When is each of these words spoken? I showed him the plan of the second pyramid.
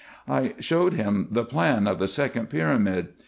I 0.27 0.55
showed 0.57 0.93
him 0.93 1.27
the 1.29 1.45
plan 1.45 1.85
of 1.85 1.99
the 1.99 2.07
second 2.07 2.49
pyramid. 2.49 3.09